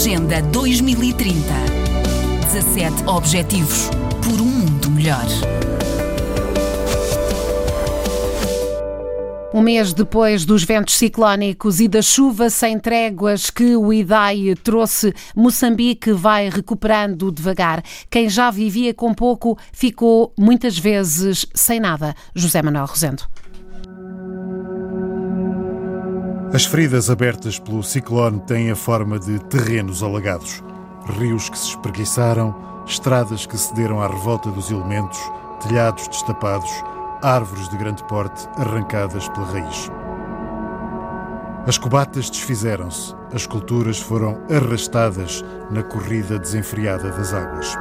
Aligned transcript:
Agenda 0.00 0.40
2030. 0.40 1.34
17 2.50 3.04
Objetivos 3.06 3.90
por 4.24 4.40
um 4.40 4.46
mundo 4.46 4.90
melhor. 4.90 5.26
Um 9.52 9.60
mês 9.60 9.92
depois 9.92 10.46
dos 10.46 10.64
ventos 10.64 10.96
ciclónicos 10.96 11.80
e 11.80 11.86
da 11.86 12.00
chuva 12.00 12.48
sem 12.48 12.78
tréguas 12.78 13.50
que 13.50 13.76
o 13.76 13.92
Idai 13.92 14.54
trouxe, 14.64 15.12
Moçambique 15.36 16.12
vai 16.12 16.48
recuperando 16.48 17.30
devagar. 17.30 17.82
Quem 18.08 18.26
já 18.30 18.50
vivia 18.50 18.94
com 18.94 19.12
pouco 19.12 19.58
ficou 19.70 20.32
muitas 20.38 20.78
vezes 20.78 21.44
sem 21.52 21.78
nada. 21.78 22.14
José 22.34 22.62
Manuel 22.62 22.86
Rosendo. 22.86 23.24
As 26.52 26.64
feridas 26.64 27.08
abertas 27.08 27.60
pelo 27.60 27.80
ciclone 27.80 28.40
têm 28.40 28.72
a 28.72 28.76
forma 28.76 29.20
de 29.20 29.38
terrenos 29.38 30.02
alagados, 30.02 30.60
rios 31.16 31.48
que 31.48 31.56
se 31.56 31.68
espreguiçaram, 31.68 32.52
estradas 32.84 33.46
que 33.46 33.56
cederam 33.56 34.02
à 34.02 34.08
revolta 34.08 34.50
dos 34.50 34.68
elementos, 34.68 35.20
telhados 35.60 36.08
destapados 36.08 36.68
árvores 37.22 37.68
de 37.68 37.76
grande 37.76 38.02
porte 38.04 38.48
arrancadas 38.56 39.28
pela 39.28 39.46
raiz. 39.46 39.88
As 41.68 41.78
cobatas 41.78 42.28
desfizeram-se, 42.28 43.14
as 43.32 43.46
culturas 43.46 44.00
foram 44.00 44.40
arrastadas 44.50 45.44
na 45.70 45.84
corrida 45.84 46.36
desenfreada 46.36 47.10
das 47.10 47.32
águas. 47.32 47.76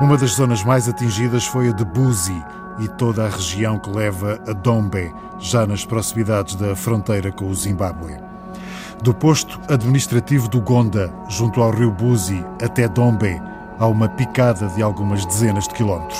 Uma 0.00 0.16
das 0.16 0.32
zonas 0.32 0.64
mais 0.64 0.88
atingidas 0.88 1.44
foi 1.44 1.68
a 1.68 1.72
de 1.72 1.84
Buzi 1.84 2.42
e 2.80 2.88
toda 2.88 3.24
a 3.24 3.28
região 3.28 3.78
que 3.78 3.90
leva 3.90 4.40
a 4.46 4.52
Dombe, 4.52 5.12
já 5.38 5.66
nas 5.66 5.84
proximidades 5.84 6.54
da 6.54 6.74
fronteira 6.74 7.30
com 7.32 7.46
o 7.46 7.54
Zimbábue. 7.54 8.16
Do 9.02 9.14
posto 9.14 9.60
administrativo 9.68 10.48
do 10.48 10.60
Gonda, 10.60 11.12
junto 11.28 11.62
ao 11.62 11.70
rio 11.70 11.90
Buzi, 11.90 12.44
até 12.62 12.88
Dombe, 12.88 13.40
há 13.78 13.86
uma 13.86 14.08
picada 14.08 14.66
de 14.68 14.82
algumas 14.82 15.24
dezenas 15.24 15.68
de 15.68 15.74
quilómetros. 15.74 16.18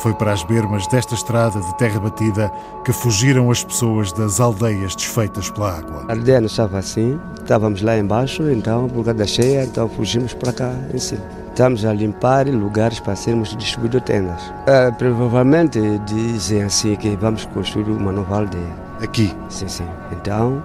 Foi 0.00 0.14
para 0.14 0.32
as 0.32 0.42
bermas 0.42 0.86
desta 0.86 1.14
estrada 1.14 1.60
de 1.60 1.78
terra 1.78 2.00
batida 2.00 2.50
que 2.84 2.92
fugiram 2.92 3.50
as 3.50 3.62
pessoas 3.62 4.12
das 4.12 4.40
aldeias 4.40 4.94
desfeitas 4.94 5.50
pela 5.50 5.76
água. 5.76 6.06
A 6.08 6.12
aldeia 6.12 6.40
não 6.40 6.46
estava 6.46 6.78
assim, 6.78 7.20
estávamos 7.38 7.82
lá 7.82 7.98
embaixo, 7.98 8.50
então 8.50 8.88
por 8.88 9.04
causa 9.04 9.14
da 9.14 9.26
cheia, 9.26 9.64
então 9.64 9.88
fugimos 9.88 10.32
para 10.32 10.52
cá 10.52 10.72
em 10.92 10.98
cima. 10.98 11.39
Estamos 11.60 11.84
a 11.84 11.92
limpar 11.92 12.46
lugares 12.46 13.00
para 13.00 13.14
sermos 13.14 13.54
distribuídos 13.54 14.00
tendas. 14.04 14.40
É, 14.66 14.90
provavelmente 14.92 15.78
dizem 16.06 16.62
assim 16.62 16.96
que 16.96 17.14
vamos 17.16 17.44
construir 17.44 17.84
uma 17.90 18.10
nova 18.10 18.38
aldeia. 18.38 18.74
Aqui? 19.02 19.30
Sim, 19.50 19.68
sim. 19.68 19.84
Então 20.10 20.64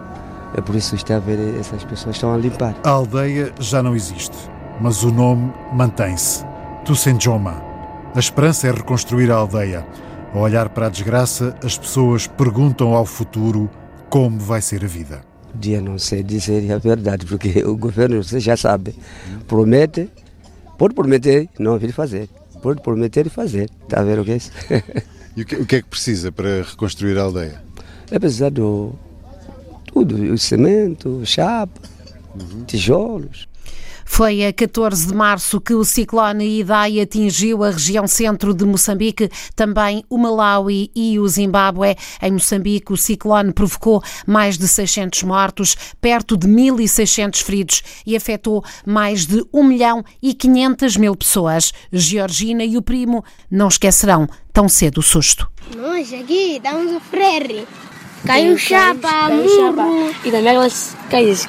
é 0.56 0.62
por 0.62 0.74
isso 0.74 0.92
que 0.92 1.04
está 1.04 1.18
a 1.18 1.20
ver 1.20 1.60
essas 1.60 1.84
pessoas 1.84 2.16
estão 2.16 2.34
a 2.34 2.38
limpar. 2.38 2.74
A 2.86 2.92
aldeia 2.92 3.52
já 3.60 3.84
não 3.84 3.94
existe, 3.94 4.38
mas 4.80 5.04
o 5.04 5.12
nome 5.12 5.52
mantém-se. 5.74 6.46
Tusenjoma 6.86 7.62
a 8.16 8.20
esperança 8.20 8.70
é 8.70 8.72
reconstruir 8.72 9.30
a 9.30 9.36
aldeia. 9.36 9.86
Ao 10.34 10.44
olhar 10.44 10.70
para 10.70 10.86
a 10.86 10.90
desgraça, 10.90 11.58
as 11.62 11.78
pessoas 11.78 12.26
perguntam 12.26 12.94
ao 12.94 13.06
futuro 13.06 13.70
como 14.10 14.40
vai 14.40 14.62
ser 14.62 14.82
a 14.86 14.88
vida. 14.88 15.20
Dia 15.54 15.82
não 15.82 16.00
sei 16.00 16.24
dizer 16.24 16.72
a 16.72 16.78
verdade, 16.78 17.26
porque 17.26 17.66
o 17.66 17.76
governo, 17.76 18.24
você 18.24 18.40
já 18.40 18.56
sabe, 18.56 18.96
promete, 19.46 20.10
pode 20.78 20.94
prometer, 20.94 21.50
não 21.60 21.78
vir 21.78 21.92
fazer. 21.92 22.30
Pode 22.62 22.82
prometer 22.82 23.28
e 23.28 23.30
fazer. 23.30 23.70
Está 23.84 24.02
a 24.02 24.04
ver 24.04 24.20
o 24.20 24.26
que 24.26 24.32
é 24.32 24.36
isso? 24.38 24.52
E 25.36 25.42
o 25.42 25.46
que, 25.46 25.56
o 25.58 25.66
que 25.66 25.76
é 25.76 25.82
que 25.82 25.90
precisa 25.90 26.32
para 26.32 26.62
reconstruir 26.64 27.18
a 27.18 27.24
aldeia? 27.24 27.62
É 28.10 28.18
precisar 28.18 28.50
do 28.50 28.94
tudo, 29.86 30.16
o 30.34 30.38
cimento, 30.38 31.22
chapa, 31.26 31.82
uhum. 32.34 32.64
tijolos. 32.64 33.46
Foi 34.06 34.46
a 34.46 34.54
14 34.54 35.08
de 35.08 35.14
março 35.14 35.60
que 35.60 35.74
o 35.74 35.84
ciclone 35.84 36.60
Idai 36.60 37.02
atingiu 37.02 37.64
a 37.64 37.72
região 37.72 38.08
centro 38.08 38.54
de 38.54 38.64
Moçambique, 38.64 39.30
também 39.56 40.06
o 40.10 40.18
Malawi 40.18 40.92
e 40.96 41.20
o 41.20 41.28
Zimbábue. 41.28 41.98
Em 42.22 42.32
Moçambique, 42.32 42.94
o 42.94 42.98
ciclone 42.98 43.52
provocou 43.52 44.02
mais 44.26 44.58
de 44.58 44.68
600 44.68 45.24
mortos, 45.24 45.76
perto 46.00 46.38
de 46.38 46.48
1.600 46.48 47.44
feridos 47.44 47.84
e 48.06 48.16
afetou 48.16 48.64
mais 48.86 49.26
de 49.26 49.44
1 49.52 49.64
milhão 49.64 50.04
e 50.22 50.34
500 50.34 50.96
mil 50.98 51.16
pessoas. 51.16 51.74
Georgina 51.92 52.64
e 52.64 52.78
o 52.78 52.82
primo 52.82 53.26
não 53.50 53.68
esquecerão 53.68 54.28
tão 54.54 54.70
cedo 54.70 55.00
o 55.00 55.04
susto. 55.04 55.50
Nós 55.76 56.14
aqui 56.14 56.58
estamos 56.58 56.92
a 56.92 56.94
sofrer. 56.94 57.68
Caiu 58.26 58.58
chapa, 58.58 59.30
murro. 59.30 60.16
E 60.24 60.32
também 60.32 60.56
elas 60.56 60.96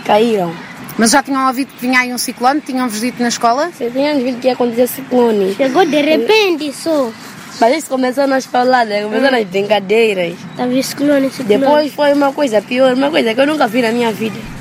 caíram. 0.04 0.52
Mas 0.98 1.10
já 1.10 1.22
tinham 1.22 1.46
ouvido 1.46 1.68
que 1.74 1.80
vinha 1.86 2.00
aí 2.00 2.12
um 2.12 2.18
ciclone? 2.18 2.60
Tinham-vos 2.60 3.00
dito 3.00 3.22
na 3.22 3.28
escola? 3.28 3.70
Sim, 3.76 3.90
tínhamos 3.90 4.22
visto 4.22 4.40
que 4.40 4.46
ia 4.46 4.54
acontecer 4.54 4.86
ciclone. 4.86 5.54
Chegou 5.54 5.84
de 5.84 6.00
repente 6.00 6.72
só. 6.72 7.10
Mas 7.60 7.76
isso 7.78 7.88
começou 7.88 8.26
nas 8.26 8.44
faladas, 8.44 9.02
começou 9.02 9.28
hum. 9.28 9.32
nas 9.32 9.44
brincadeiras. 9.44 10.34
Estava 10.50 10.82
ciclone, 10.82 11.30
ciclone. 11.30 11.60
Depois 11.60 11.92
foi 11.92 12.12
uma 12.12 12.32
coisa 12.32 12.60
pior, 12.62 12.94
uma 12.94 13.10
coisa 13.10 13.34
que 13.34 13.40
eu 13.40 13.46
nunca 13.46 13.66
vi 13.66 13.82
na 13.82 13.92
minha 13.92 14.12
vida. 14.12 14.55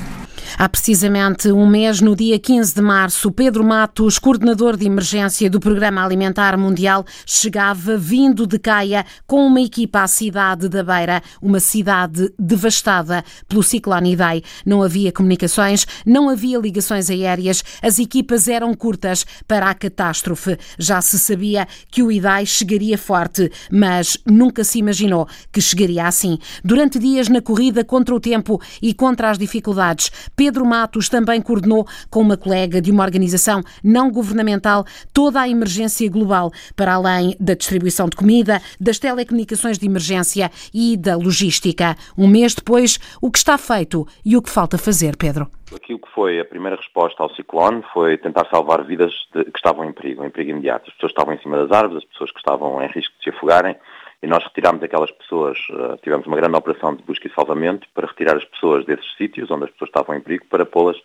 Há 0.58 0.70
precisamente 0.70 1.52
um 1.52 1.66
mês, 1.66 2.00
no 2.00 2.16
dia 2.16 2.38
15 2.38 2.76
de 2.76 2.80
março, 2.80 3.30
Pedro 3.30 3.62
Matos, 3.62 4.18
coordenador 4.18 4.74
de 4.74 4.86
emergência 4.86 5.50
do 5.50 5.60
Programa 5.60 6.02
Alimentar 6.02 6.56
Mundial, 6.56 7.04
chegava 7.26 7.98
vindo 7.98 8.46
de 8.46 8.58
Caia 8.58 9.04
com 9.26 9.46
uma 9.46 9.60
equipa 9.60 10.00
à 10.00 10.06
cidade 10.06 10.66
da 10.70 10.82
Beira, 10.82 11.22
uma 11.42 11.60
cidade 11.60 12.32
devastada 12.38 13.22
pelo 13.46 13.62
ciclone 13.62 14.14
Idai. 14.14 14.42
Não 14.64 14.82
havia 14.82 15.12
comunicações, 15.12 15.86
não 16.06 16.30
havia 16.30 16.58
ligações 16.58 17.10
aéreas, 17.10 17.62
as 17.82 17.98
equipas 17.98 18.48
eram 18.48 18.72
curtas 18.72 19.26
para 19.46 19.68
a 19.68 19.74
catástrofe. 19.74 20.56
Já 20.78 21.02
se 21.02 21.18
sabia 21.18 21.68
que 21.90 22.02
o 22.02 22.10
Idai 22.10 22.46
chegaria 22.46 22.96
forte, 22.96 23.52
mas 23.70 24.16
nunca 24.24 24.64
se 24.64 24.78
imaginou 24.78 25.28
que 25.52 25.60
chegaria 25.60 26.06
assim. 26.06 26.38
Durante 26.64 26.98
dias 26.98 27.28
na 27.28 27.42
corrida 27.42 27.84
contra 27.84 28.14
o 28.14 28.20
tempo 28.20 28.58
e 28.80 28.94
contra 28.94 29.28
as 29.28 29.36
dificuldades, 29.36 30.10
Pedro 30.34 30.45
Matos 30.64 31.08
também 31.08 31.40
coordenou 31.40 31.86
com 32.10 32.20
uma 32.20 32.36
colega 32.36 32.80
de 32.80 32.90
uma 32.90 33.04
organização 33.04 33.62
não 33.82 34.10
governamental 34.10 34.84
toda 35.12 35.40
a 35.40 35.48
emergência 35.48 36.10
global, 36.10 36.50
para 36.74 36.94
além 36.94 37.36
da 37.40 37.54
distribuição 37.54 38.08
de 38.08 38.16
comida, 38.16 38.60
das 38.80 38.98
telecomunicações 38.98 39.78
de 39.78 39.86
emergência 39.86 40.50
e 40.72 40.96
da 40.96 41.16
logística. 41.16 41.96
Um 42.16 42.26
mês 42.26 42.54
depois, 42.54 42.98
o 43.20 43.30
que 43.30 43.38
está 43.38 43.58
feito 43.58 44.06
e 44.24 44.36
o 44.36 44.42
que 44.42 44.50
falta 44.50 44.78
fazer, 44.78 45.16
Pedro? 45.16 45.48
Aquilo 45.74 45.98
que 45.98 46.08
foi 46.14 46.38
a 46.38 46.44
primeira 46.44 46.76
resposta 46.76 47.22
ao 47.22 47.34
ciclone 47.34 47.82
foi 47.92 48.16
tentar 48.18 48.46
salvar 48.48 48.84
vidas 48.84 49.12
de, 49.34 49.44
que 49.44 49.58
estavam 49.58 49.84
em 49.84 49.92
perigo, 49.92 50.24
em 50.24 50.30
perigo 50.30 50.52
imediato. 50.52 50.88
As 50.88 50.94
pessoas 50.94 51.10
estavam 51.10 51.34
em 51.34 51.38
cima 51.38 51.56
das 51.58 51.76
árvores, 51.76 52.04
as 52.04 52.08
pessoas 52.10 52.30
que 52.30 52.38
estavam 52.38 52.80
em 52.82 52.86
risco 52.86 53.12
de 53.18 53.24
se 53.24 53.30
afogarem, 53.30 53.76
e 54.22 54.26
nós 54.26 54.42
retirámos 54.44 54.82
aquelas 54.82 55.10
pessoas, 55.10 55.58
uh, 55.70 55.96
tivemos 56.02 56.26
uma 56.26 56.36
grande 56.36 56.56
operação 56.56 56.94
de 56.94 57.02
busca 57.02 57.26
e 57.26 57.34
salvamento 57.34 57.86
para 57.94 58.06
retirar 58.06 58.36
as 58.36 58.44
pessoas 58.44 58.84
desses 58.84 59.14
sítios 59.16 59.50
onde 59.50 59.64
as 59.64 59.70
pessoas 59.70 59.88
estavam 59.88 60.16
em 60.16 60.20
perigo 60.20 60.46
para 60.48 60.64
pô-las 60.64 60.96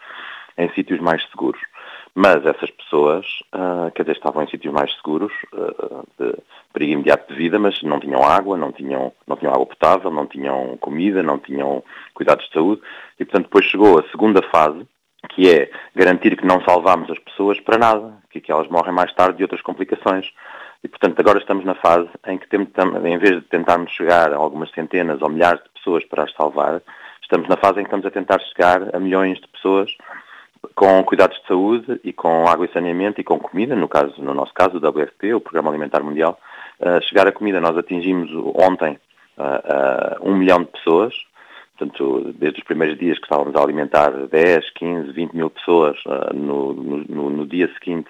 em 0.57 0.69
sítios 0.73 0.99
mais 0.99 1.23
seguros. 1.29 1.61
Mas 2.13 2.45
essas 2.45 2.69
pessoas, 2.71 3.25
uh, 3.55 3.91
quer 3.95 4.03
dizer, 4.03 4.17
estavam 4.17 4.43
em 4.43 4.49
sítios 4.49 4.73
mais 4.73 4.93
seguros, 4.95 5.31
uh, 5.53 6.07
de 6.19 6.35
perigo 6.73 6.93
imediato 6.93 7.31
de 7.31 7.37
vida, 7.37 7.57
mas 7.57 7.81
não 7.83 7.99
tinham 7.99 8.23
água, 8.23 8.57
não 8.57 8.71
tinham, 8.71 9.13
não 9.25 9.37
tinham 9.37 9.53
água 9.53 9.65
potável, 9.65 10.11
não 10.11 10.27
tinham 10.27 10.77
comida, 10.77 11.23
não 11.23 11.39
tinham 11.39 11.83
cuidados 12.13 12.45
de 12.47 12.53
saúde. 12.53 12.81
E, 13.19 13.25
portanto, 13.25 13.45
depois 13.45 13.65
chegou 13.65 13.99
a 13.99 14.09
segunda 14.09 14.41
fase, 14.49 14.85
que 15.29 15.49
é 15.49 15.71
garantir 15.95 16.35
que 16.35 16.45
não 16.45 16.61
salvamos 16.63 17.09
as 17.09 17.19
pessoas 17.19 17.59
para 17.59 17.77
nada, 17.77 18.13
que, 18.29 18.41
que 18.41 18.51
elas 18.51 18.67
morrem 18.67 18.93
mais 18.93 19.13
tarde 19.13 19.37
de 19.37 19.43
outras 19.43 19.61
complicações. 19.61 20.29
E, 20.83 20.87
portanto, 20.87 21.19
agora 21.19 21.39
estamos 21.39 21.63
na 21.63 21.75
fase 21.75 22.09
em 22.27 22.37
que, 22.37 22.47
em 22.55 23.17
vez 23.17 23.35
de 23.35 23.41
tentarmos 23.41 23.91
chegar 23.91 24.33
a 24.33 24.37
algumas 24.37 24.71
centenas 24.71 25.21
ou 25.21 25.29
milhares 25.29 25.61
de 25.63 25.69
pessoas 25.69 26.03
para 26.05 26.23
as 26.23 26.33
salvar, 26.33 26.81
estamos 27.21 27.47
na 27.47 27.57
fase 27.57 27.79
em 27.79 27.83
que 27.83 27.87
estamos 27.87 28.05
a 28.05 28.11
tentar 28.11 28.39
chegar 28.39 28.95
a 28.95 28.99
milhões 28.99 29.39
de 29.39 29.47
pessoas 29.47 29.95
com 30.75 31.03
cuidados 31.03 31.39
de 31.39 31.47
saúde 31.47 31.99
e 32.03 32.11
com 32.11 32.47
água 32.47 32.65
e 32.65 32.73
saneamento 32.73 33.21
e 33.21 33.23
com 33.23 33.39
comida, 33.39 33.75
no, 33.75 33.87
caso, 33.87 34.13
no 34.19 34.33
nosso 34.33 34.53
caso 34.53 34.77
o 34.77 34.89
WFP, 34.89 35.33
o 35.33 35.41
Programa 35.41 35.69
Alimentar 35.69 36.03
Mundial, 36.03 36.39
uh, 36.79 37.01
chegar 37.03 37.27
a 37.27 37.31
comida. 37.31 37.61
Nós 37.61 37.77
atingimos 37.77 38.29
ontem 38.55 38.99
uh, 39.37 40.23
uh, 40.23 40.29
um 40.29 40.35
milhão 40.35 40.63
de 40.63 40.71
pessoas, 40.71 41.13
portanto, 41.77 42.33
desde 42.37 42.59
os 42.59 42.65
primeiros 42.65 42.97
dias 42.97 43.17
que 43.17 43.25
estávamos 43.25 43.55
a 43.55 43.63
alimentar 43.63 44.11
10, 44.11 44.69
15, 44.71 45.11
20 45.11 45.33
mil 45.33 45.49
pessoas 45.49 45.97
no, 46.33 46.73
no, 46.73 47.29
no 47.29 47.45
dia 47.47 47.69
seguinte 47.79 48.09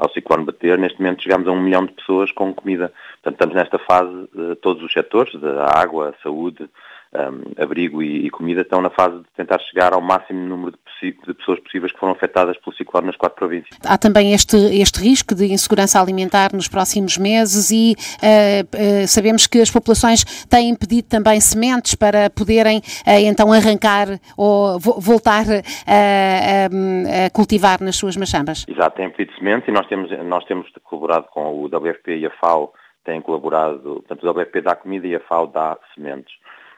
ao 0.00 0.10
ciclone 0.10 0.44
bater, 0.44 0.78
neste 0.78 0.98
momento 0.98 1.22
chegamos 1.22 1.46
a 1.46 1.52
um 1.52 1.60
milhão 1.60 1.84
de 1.84 1.92
pessoas 1.92 2.32
com 2.32 2.54
comida. 2.54 2.92
Portanto, 3.22 3.34
estamos 3.34 3.54
nesta 3.54 3.78
fase, 3.78 4.28
todos 4.62 4.82
os 4.82 4.92
setores, 4.92 5.38
da 5.38 5.66
água, 5.78 6.14
saúde, 6.22 6.68
um, 7.12 7.62
abrigo 7.62 8.02
e, 8.02 8.26
e, 8.26 8.30
comida, 8.30 8.60
estão 8.60 8.80
na 8.80 8.90
fase 8.90 9.18
de 9.18 9.24
tentar 9.36 9.58
chegar 9.60 9.92
ao 9.92 10.00
máximo 10.00 10.40
número 10.46 10.72
de, 11.02 11.10
de, 11.10 11.34
pessoas 11.34 11.58
possíveis 11.60 11.92
que 11.92 11.98
foram 11.98 12.12
afetadas 12.12 12.56
pelo 12.58 12.76
ciclone 12.76 13.06
nas 13.06 13.16
quatro 13.16 13.36
províncias. 13.36 13.76
Há 13.84 13.98
também 13.98 14.32
este, 14.32 14.56
este 14.56 15.00
risco 15.00 15.34
de 15.34 15.52
insegurança 15.52 16.00
alimentar 16.00 16.52
nos 16.52 16.68
próximos 16.68 17.18
meses 17.18 17.70
e 17.70 17.96
uh, 18.22 19.02
uh, 19.02 19.08
sabemos 19.08 19.46
que 19.46 19.60
as 19.60 19.70
populações 19.70 20.24
têm 20.46 20.74
pedido 20.74 21.08
também 21.08 21.40
sementes 21.40 21.94
para 21.94 22.30
poderem 22.30 22.78
uh, 22.78 23.10
então 23.24 23.52
arrancar 23.52 24.06
ou 24.36 24.78
vo 24.78 25.00
voltar 25.00 25.44
a, 25.86 27.30
cultivar 27.32 27.82
nas 27.82 27.96
suas 27.96 28.16
machambas. 28.16 28.64
Exato, 28.68 28.96
têm 28.96 29.10
pedido 29.10 29.36
sementes 29.36 29.68
e 29.68 29.72
nós 29.72 29.86
temos, 29.86 30.10
nós 30.24 30.44
temos 30.44 30.70
colaborado 30.84 31.26
com 31.32 31.54
o 31.54 31.66
WFP 31.66 32.18
e 32.18 32.26
a 32.26 32.30
FAO, 32.30 32.72
têm 33.04 33.20
colaborado, 33.20 34.02
portanto 34.06 34.24
o 34.24 34.30
WFP 34.30 34.60
dá 34.60 34.76
comida 34.76 35.06
e 35.06 35.16
a 35.16 35.20
FAO 35.20 35.46
dá 35.46 35.76
sementes 35.94 36.32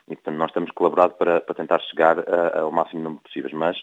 e, 0.09 0.15
portanto, 0.17 0.37
nós 0.37 0.53
temos 0.53 0.71
colaborado 0.73 1.15
para, 1.15 1.41
para 1.41 1.55
tentar 1.55 1.81
chegar 1.81 2.19
a, 2.19 2.61
ao 2.61 2.73
máximo 2.73 3.03
número 3.03 3.23
possível, 3.23 3.51
mas 3.55 3.77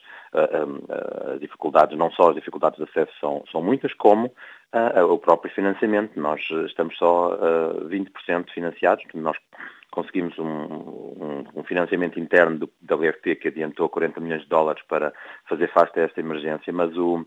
as 1.34 1.40
dificuldades, 1.40 1.98
não 1.98 2.12
só 2.12 2.30
as 2.30 2.36
dificuldades 2.36 2.78
de 2.78 2.84
acesso 2.84 3.12
são, 3.20 3.44
são 3.52 3.62
muitas, 3.62 3.94
como 3.94 4.32
o 5.12 5.18
próprio 5.18 5.54
financiamento. 5.54 6.20
Nós 6.20 6.42
estamos 6.68 6.96
só 6.98 7.34
uh, 7.34 7.90
20% 7.90 8.52
financiados, 8.54 9.04
nós 9.14 9.38
conseguimos 9.92 10.38
um, 10.38 10.46
um, 10.46 11.46
um, 11.56 11.64
financiamento 11.64 12.20
interno 12.20 12.60
do, 12.60 12.70
da 12.82 12.96
WFP 12.96 13.36
que 13.36 13.48
adiantou 13.48 13.90
40 13.90 14.20
milhões 14.20 14.44
de 14.44 14.50
dólares 14.50 14.84
para 14.88 15.14
fazer 15.48 15.72
face 15.72 16.00
a 16.00 16.04
esta 16.04 16.20
emergência, 16.20 16.72
mas 16.72 16.96
o, 16.96 17.26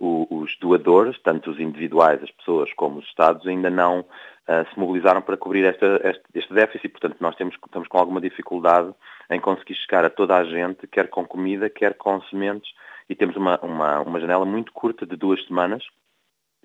o, 0.00 0.26
os 0.30 0.56
doadores, 0.58 1.20
tanto 1.22 1.50
os 1.50 1.60
individuais, 1.60 2.22
as 2.22 2.30
pessoas, 2.30 2.72
como 2.72 2.98
os 2.98 3.04
Estados, 3.04 3.46
ainda 3.46 3.68
não 3.68 4.00
uh, 4.00 4.72
se 4.72 4.80
mobilizaram 4.80 5.20
para 5.20 5.36
cobrir 5.36 5.64
esta, 5.64 6.00
este, 6.02 6.22
este, 6.34 6.54
déficit. 6.54 6.88
Portanto, 6.88 7.18
nós 7.20 7.36
temos, 7.36 7.54
estamos 7.54 7.86
com 7.86 7.98
alguma 7.98 8.20
dificuldade 8.20 8.92
em 9.30 9.38
conseguir 9.38 9.74
chegar 9.74 10.04
a 10.04 10.10
toda 10.10 10.36
a 10.36 10.44
gente, 10.44 10.86
quer 10.86 11.08
com 11.08 11.26
comida, 11.26 11.68
quer 11.68 11.94
com 11.94 12.20
sementes, 12.22 12.72
e 13.08 13.14
temos 13.14 13.36
uma, 13.36 13.60
uma, 13.60 14.00
uma 14.00 14.20
janela 14.20 14.46
muito 14.46 14.72
curta 14.72 15.04
de 15.04 15.16
duas 15.16 15.44
semanas 15.46 15.84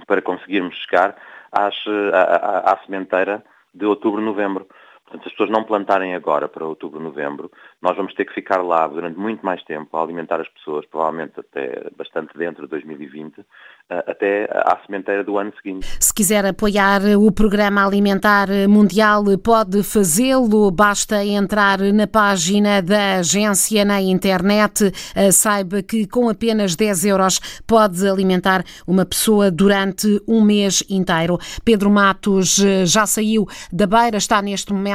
para 0.08 0.22
conseguirmos 0.22 0.76
chegar 0.78 1.16
às, 1.52 1.76
à, 2.14 2.22
à, 2.22 2.74
à 2.74 2.78
sementeira 2.86 3.44
de 3.74 3.86
outubro, 3.86 4.22
novembro. 4.22 4.66
Portanto, 5.06 5.22
se 5.22 5.28
as 5.30 5.34
pessoas 5.34 5.52
não 5.52 5.64
plantarem 5.64 6.16
agora 6.16 6.48
para 6.48 6.66
outubro, 6.66 7.00
novembro, 7.00 7.52
nós 7.80 7.96
vamos 7.96 8.14
ter 8.16 8.26
que 8.26 8.34
ficar 8.34 8.64
lá 8.64 8.88
durante 8.88 9.20
muito 9.20 9.46
mais 9.46 9.64
tempo 9.64 9.96
a 9.96 10.02
alimentar 10.02 10.42
as 10.42 10.50
pessoas, 10.50 10.84
provavelmente 10.88 11.40
até 11.40 11.90
bastante 11.96 12.36
dentro 12.36 12.64
de 12.64 12.70
2020, 12.70 13.46
eh, 13.88 14.04
até 14.08 14.50
à 14.52 14.80
sementeira 14.84 15.24
do 15.24 15.38
ano 15.38 15.54
seguinte. 15.62 15.86
Se 16.00 16.12
quiser 16.12 16.44
apoiar 16.44 17.02
o 17.20 17.32
Programa 17.32 17.86
Alimentar 17.86 18.48
Mundial, 18.68 19.24
pode 19.44 19.84
fazê-lo. 19.84 20.72
Basta 20.72 21.24
entrar 21.24 21.80
na 21.94 22.08
página 22.08 22.82
da 22.82 23.18
agência 23.20 23.86
na 23.86 24.02
internet. 24.02 24.92
Eh, 25.16 25.32
saiba 25.32 25.84
que 25.84 26.08
com 26.08 26.30
apenas 26.30 26.76
10 26.76 27.06
euros 27.06 27.62
pode 27.68 28.08
alimentar 28.08 28.64
uma 28.88 29.06
pessoa 29.06 29.52
durante 29.52 30.20
um 30.28 30.42
mês 30.42 30.84
inteiro. 30.90 31.38
Pedro 31.64 31.92
Matos 31.92 32.58
eh, 32.58 32.88
já 32.88 33.06
saiu 33.06 33.46
da 33.72 33.86
Beira, 33.86 34.18
está 34.18 34.42
neste 34.42 34.74
momento 34.74 34.95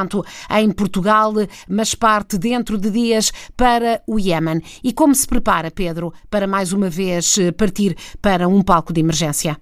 em 0.58 0.72
Portugal, 0.72 1.32
mas 1.68 1.94
parte 1.94 2.38
dentro 2.38 2.78
de 2.78 2.90
dias 2.90 3.30
para 3.56 4.02
o 4.06 4.18
Iémen. 4.18 4.60
E 4.82 4.92
como 4.92 5.14
se 5.14 5.26
prepara, 5.26 5.70
Pedro, 5.70 6.12
para 6.30 6.46
mais 6.46 6.72
uma 6.72 6.88
vez 6.88 7.36
partir 7.56 7.96
para 8.22 8.48
um 8.48 8.62
palco 8.62 8.92
de 8.92 9.00
emergência? 9.00 9.56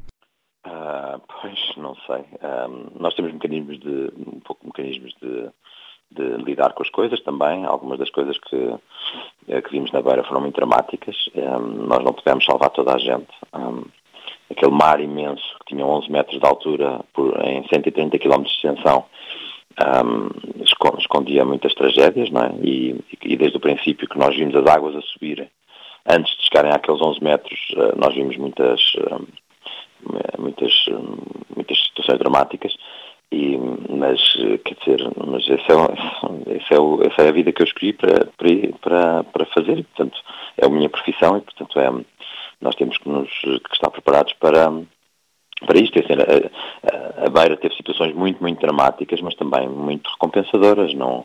Uh, 0.67 1.20
pois, 1.40 1.76
não 1.76 1.94
sei. 2.06 2.25
Um, 2.43 3.00
nós 3.00 3.14
temos 3.14 3.32
mecanismos 3.32 3.79
de, 3.81 4.12
um 4.17 4.40
pouco 4.40 4.67
mecanismos 4.67 5.14
de, 5.23 5.49
de, 6.11 6.43
lidar 6.44 6.73
com 6.75 6.82
as 6.82 6.90
coisas 6.90 7.20
também. 7.23 7.64
Algumas 7.64 7.99
das 7.99 8.11
coisas 8.11 8.37
que, 8.38 8.75
eh, 9.49 9.62
que 9.62 9.70
vimos 9.70 9.93
na 9.93 10.02
beira 10.02 10.25
foram 10.25 10.40
muito 10.40 10.56
dramáticas. 10.56 11.17
Um, 11.35 11.87
nós 11.87 12.05
não 12.05 12.12
pudemos 12.12 12.44
salvar 12.44 12.70
toda 12.70 12.94
a 12.94 12.99
gente. 12.99 13.31
Um, 13.55 13.85
aquele 14.50 14.73
mar 14.73 15.00
imenso 15.00 15.44
que 15.61 15.75
tinha 15.75 15.87
11 15.87 16.11
metros 16.11 16.40
de 16.40 16.46
altura 16.46 17.00
por, 17.12 17.38
em 17.44 17.67
130 17.69 18.19
km 18.19 18.43
de 18.43 18.50
extensão 18.50 19.05
um, 20.04 20.28
escondia 20.98 21.44
muitas 21.44 21.75
tragédias, 21.75 22.30
não 22.30 22.42
é? 22.42 22.52
E, 22.62 22.96
e, 23.25 23.36
desde 23.36 23.56
o 23.56 23.60
princípio 23.60 24.08
que 24.08 24.19
nós 24.19 24.34
vimos 24.34 24.54
as 24.54 24.66
águas 24.66 24.96
a 24.96 25.02
subirem 25.02 25.48
antes 26.06 26.36
de 26.36 26.44
chegarem 26.46 26.72
àqueles 26.72 27.00
11 27.00 27.22
metros, 27.22 27.58
eh, 27.76 27.92
nós 27.96 28.14
vimos 28.14 28.36
muitas, 28.36 28.80
eh, 28.96 30.38
muitas, 30.38 30.72
muitas 31.54 31.78
situações 31.84 32.19
dramáticas, 32.19 32.75
e, 33.30 33.58
mas, 33.90 34.20
quer 34.64 34.75
dizer, 34.75 35.12
mas 35.26 35.46
essa 35.50 35.72
é, 35.72 36.56
esse 36.56 36.75
é, 36.75 36.80
o, 36.80 37.02
essa 37.02 37.22
é 37.22 37.28
a 37.28 37.32
vida 37.32 37.52
que 37.52 37.60
eu 37.60 37.66
escolhi 37.66 37.92
para, 37.92 38.26
para, 38.80 39.25
para 39.25 39.46
fazer, 39.46 39.78
e, 39.78 39.82
portanto, 39.82 40.19
é 40.56 40.66
a 40.66 40.70
minha 40.70 40.88
profissão 40.88 41.36
e, 41.36 41.40
portanto, 41.42 41.78
é, 41.78 41.90
nós 42.60 42.75
temos 42.75 42.96
que, 42.96 43.08
nos, 43.08 43.30
que 43.40 43.75
estar 43.75 43.90
preparados 43.90 44.32
para, 44.34 44.70
para 45.66 45.78
isto. 45.78 45.99
Assim, 45.99 46.14
a, 46.14 47.26
a 47.26 47.31
Beira 47.31 47.56
teve 47.56 47.75
situações 47.75 48.14
muito, 48.14 48.40
muito 48.40 48.60
dramáticas, 48.60 49.20
mas 49.20 49.34
também 49.34 49.69
muito 49.69 50.08
recompensadoras. 50.10 50.94
Não, 50.94 51.25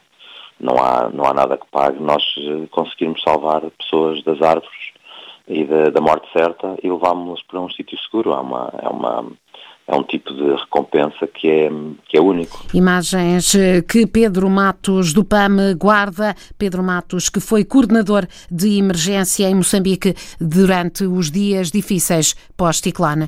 não 0.59 0.75
há, 0.77 1.09
não 1.09 1.25
há 1.25 1.33
nada 1.33 1.57
que 1.57 1.65
pague 1.71 1.99
nós 1.99 2.23
eh, 2.37 2.67
conseguirmos 2.71 3.21
salvar 3.21 3.61
pessoas 3.71 4.23
das 4.23 4.41
árvores 4.41 4.93
e 5.47 5.65
da, 5.65 5.89
da 5.89 6.01
morte 6.01 6.27
certa 6.31 6.77
e 6.81 6.89
levámos-las 6.89 7.43
para 7.43 7.59
um 7.59 7.69
sítio 7.69 7.97
seguro. 7.99 8.31
É 8.31 8.39
uma, 8.39 8.73
é 8.81 8.87
uma, 8.87 9.25
é 9.87 9.95
um 9.95 10.03
tipo 10.03 10.33
de 10.33 10.55
recompensa 10.55 11.27
que 11.27 11.49
é, 11.49 11.69
que 12.07 12.17
é 12.17 12.21
único. 12.21 12.65
Imagens 12.73 13.55
eh, 13.55 13.81
que 13.81 14.07
Pedro 14.07 14.49
Matos 14.49 15.13
do 15.13 15.25
PAM 15.25 15.75
guarda. 15.77 16.35
Pedro 16.57 16.81
Matos, 16.81 17.29
que 17.29 17.39
foi 17.39 17.65
coordenador 17.65 18.25
de 18.49 18.77
emergência 18.77 19.49
em 19.49 19.55
Moçambique 19.55 20.15
durante 20.39 21.03
os 21.03 21.29
dias 21.29 21.71
difíceis 21.71 22.33
pós-ciclone. 22.55 23.27